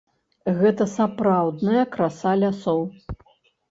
Гэта 0.61 0.87
сапраўдная 0.95 1.87
краса 1.95 2.37
лясоў. 2.43 2.87